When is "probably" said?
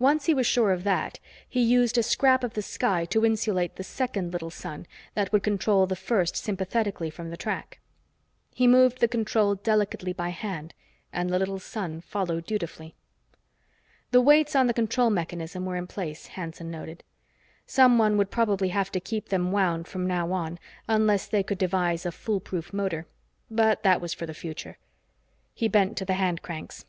18.32-18.70